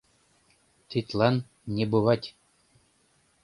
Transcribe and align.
Тидлан— 0.89 1.35
не 1.75 1.85
бывать! 1.85 2.33